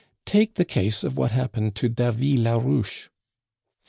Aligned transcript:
Take 0.25 0.55
the 0.55 0.65
case 0.65 1.03
of 1.03 1.15
what 1.15 1.29
happened 1.29 1.75
to 1.75 1.87
Davy 1.87 2.35
Larouche." 2.35 3.09